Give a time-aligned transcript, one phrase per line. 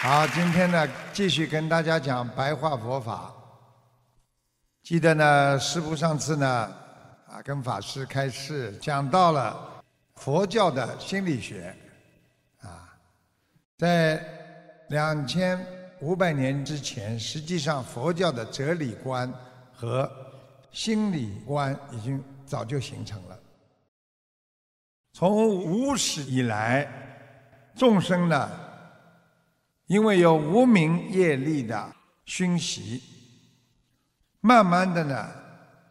[0.00, 3.34] 好，今天呢，继续跟大家讲白话佛法。
[4.80, 6.46] 记得呢，师父上次呢，
[7.26, 9.82] 啊，跟法师开示讲到了
[10.14, 11.74] 佛教的心理学，
[12.60, 12.96] 啊，
[13.76, 14.24] 在
[14.90, 15.58] 两千
[15.98, 19.28] 五百年之前，实际上佛教的哲理观
[19.74, 20.08] 和
[20.70, 23.36] 心理观已经早就形成了。
[25.12, 26.88] 从无始以来，
[27.74, 28.48] 众生呢，
[29.88, 31.92] 因为有无明业力的
[32.24, 33.02] 熏习，
[34.40, 35.28] 慢慢的呢，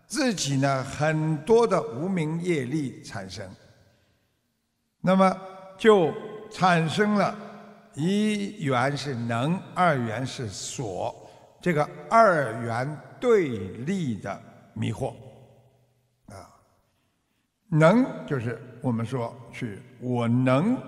[0.07, 3.47] 自己呢很多的无明业力产生，
[5.01, 5.35] 那么
[5.77, 6.13] 就
[6.51, 7.35] 产生了
[7.95, 11.29] 一元是能，二元是所，
[11.59, 14.41] 这个二元对立的
[14.73, 15.13] 迷惑。
[17.69, 20.81] 能就是我们说去，我能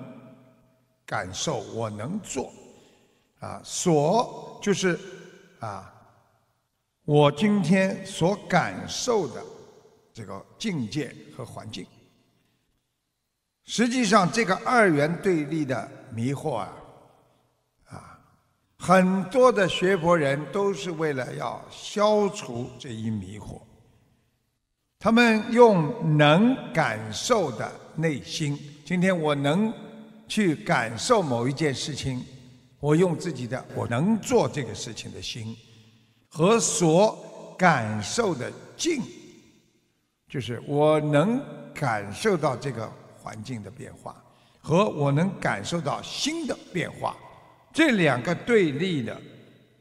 [1.06, 2.54] 感受，我能做，
[3.40, 5.00] 啊，所就是
[5.60, 5.94] 啊，
[7.06, 9.44] 我今天所感受的
[10.14, 11.86] 这个境界和环境。
[13.66, 16.74] 实际上，这个二元对立的迷惑啊，
[17.86, 18.20] 啊，
[18.78, 23.62] 很多的学佛人都是为了要消除这一迷惑。
[24.98, 29.72] 他们用能感受的内心，今天我能
[30.28, 32.26] 去感受某一件事情，
[32.80, 35.56] 我用自己的我能做这个事情的心，
[36.30, 39.02] 和所感受的境，
[40.28, 44.16] 就是我能感受到这个环境的变化，
[44.62, 47.16] 和我能感受到新的变化，
[47.74, 49.22] 这两个对立的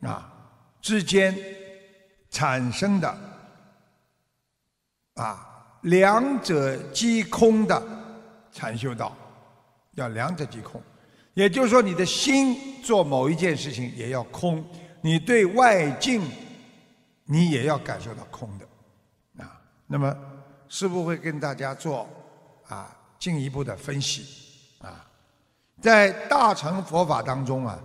[0.01, 0.33] 啊
[0.81, 1.37] 之间
[2.31, 3.19] 产生的。
[5.15, 7.83] 啊，两者即空的
[8.53, 9.17] 禅修道，
[9.95, 10.81] 要两者即空，
[11.39, 14.65] 也就是说，你的心做某一件事情也要空，
[15.01, 16.21] 你对外境，
[17.27, 20.13] 你也要感受到空的，啊，那么
[20.69, 22.09] 师父会跟大家做
[22.67, 24.27] 啊进一步的分析，
[24.81, 25.07] 啊，
[25.81, 27.79] 在大乘佛法当中啊，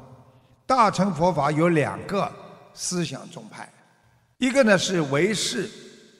[0.66, 2.32] 大乘佛法有两个
[2.74, 3.72] 思想宗派，
[4.40, 5.70] 一个呢是唯识。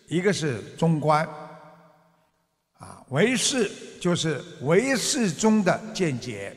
[0.10, 1.28] 一个是中观，
[2.78, 6.56] 啊，唯识就是唯识中的见解，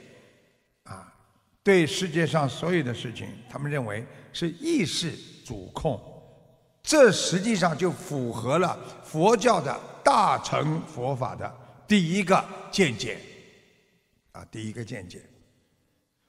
[1.66, 5.12] 对世界上所有的事情，他们认为是意识
[5.44, 6.00] 主控，
[6.80, 11.52] 这实际上就符合了佛教的大乘佛法的
[11.88, 13.18] 第一个见解，
[14.30, 15.20] 啊，第一个见解。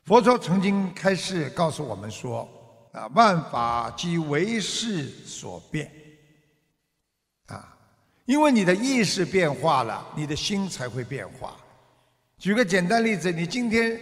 [0.05, 2.49] 佛陀曾经开示告诉我们说，
[2.91, 5.91] 啊，万法即唯识所变。
[7.45, 7.77] 啊
[8.25, 11.55] 因为你的意识变化了，你的心才会变化。
[12.39, 13.99] 举个简单例子，你今天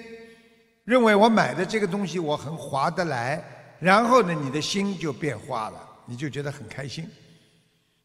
[0.85, 3.44] 认为我买的这个东西我很划得来，
[3.79, 7.09] 然后呢，你的心就变化了，你就觉得很开心。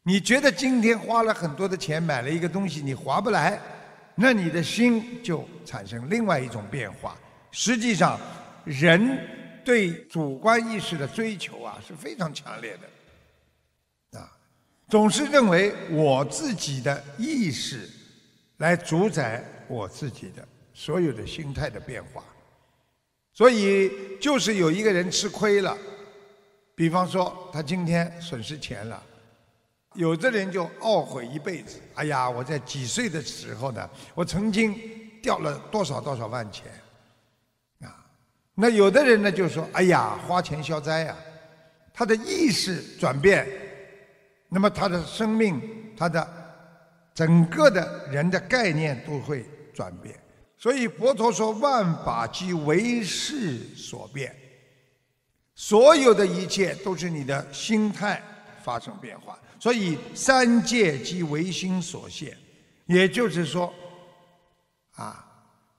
[0.03, 3.59] 你觉得今天花了很多的钱买了一个东西，你划不来，
[4.15, 7.15] 那你的心就产生另外一种变化。
[7.51, 8.19] 实际上，
[8.65, 9.27] 人
[9.63, 14.19] 对主观意识的追求啊是非常强烈的。
[14.19, 14.31] 啊
[14.89, 17.87] 总是认为我自己的意识
[18.57, 22.23] 来主宰我自己的所有的心态的变化，
[23.33, 25.77] 所以就是有一个人吃亏了，
[26.75, 29.01] 比方说他今天损失钱了，
[29.95, 31.79] 有的人就懊悔一辈子。
[31.95, 34.75] 哎呀，我在几岁的时候呢，我曾经
[35.21, 36.65] 掉了多少多少万钱
[37.81, 38.05] 啊？
[38.53, 41.15] 那有的人呢就说：哎呀，花钱消灾呀，
[41.93, 43.47] 他的意识转变。
[44.53, 45.61] 那么他的生命，
[45.95, 46.27] 他的
[47.13, 50.13] 整个的人的概念都会转变。
[50.61, 54.31] 所以佛陀说：“万法即为识所变。”
[55.57, 58.21] 所有的一切都是你的心态
[58.63, 59.39] 发生变化。
[59.59, 62.37] 所以三界即为心所现。
[62.85, 63.73] 也就是说，
[64.91, 65.25] 啊，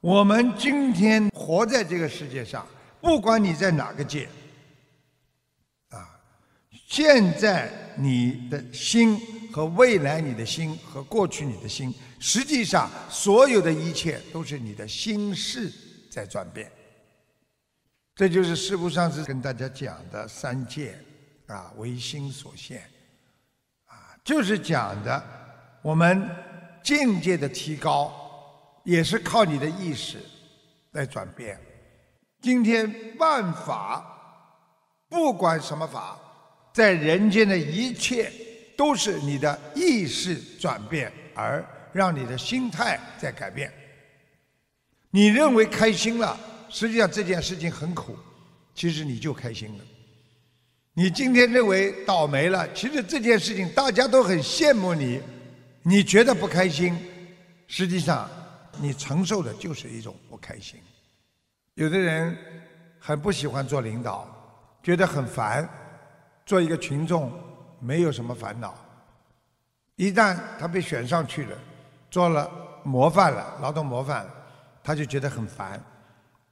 [0.01, 2.67] 我们今天活在这个世界上，
[2.99, 4.27] 不管你在哪个界，
[5.87, 6.19] 啊，
[6.89, 7.71] 现在。
[7.95, 9.21] 你的心
[9.53, 15.71] 和未来你的心和过去你的心，实际上所有的一切都是你的心事
[16.09, 16.71] 在转变。
[18.15, 20.97] 这就是师父上次跟大家讲的三界
[21.45, 22.81] 啊，唯心所现
[23.85, 25.23] 啊，就是讲的
[25.83, 26.27] 我们
[26.83, 28.11] 境界的提高，
[28.83, 30.17] 也是靠你的意识
[30.93, 31.59] 来转变。
[32.41, 34.03] 今天万法，
[35.07, 36.19] 不管什么法。
[36.73, 38.33] 在人间的一切
[38.75, 43.71] 都是你的意识转变而让你的心态在改变。
[45.11, 46.39] 你认为开心了，
[46.69, 48.13] 实际上这件事情很苦；
[48.73, 49.83] 其实你就开心了。
[50.95, 55.21] 你今天认为倒霉了，其实这件事情大家都很羡慕你，
[55.83, 56.95] 你觉得不开心，
[57.67, 58.29] 实际上
[58.79, 60.79] 你承受的就是一种不开心。
[61.75, 62.37] 有的人
[62.99, 64.27] 很不喜欢做领导，
[64.83, 65.67] 觉得很烦，
[66.45, 67.31] 做一个群众
[67.83, 68.73] 没有什么烦恼。
[69.95, 71.57] 一旦他被选上去了，
[72.09, 72.49] 做了
[72.83, 74.25] 模范了，劳动模范，
[74.83, 75.83] 他就觉得很烦。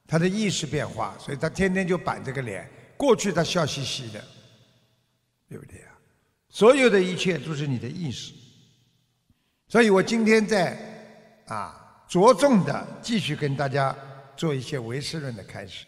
[0.06, 2.70] 他的意识变化，所以他天天就板着个脸。
[2.96, 4.22] 过去他笑嘻嘻的，
[5.48, 5.86] 对不对呀？
[6.48, 8.34] 所有的一切都是你的意识。
[9.68, 10.76] 所以我今天在
[11.46, 13.96] 啊着重的继续跟大家
[14.36, 15.86] 做一些唯识论的开始，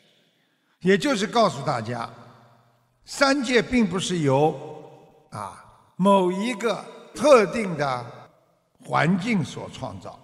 [0.80, 2.08] 也就是告诉大家，
[3.04, 4.73] 三界并不是由
[5.34, 5.64] 啊
[5.96, 6.84] 某一个
[7.14, 8.06] 特定的
[8.82, 10.18] 环境所创造。